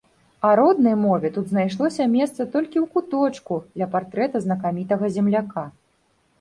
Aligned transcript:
А 0.47 0.51
роднай 0.59 0.95
мове 1.01 1.29
тут 1.35 1.45
знайшлося 1.51 2.07
месца 2.15 2.41
толькі 2.57 2.77
ў 2.83 2.85
куточку 2.95 3.61
ля 3.83 3.91
партрэта 3.95 4.45
знакамітага 4.49 5.15
земляка. 5.19 5.71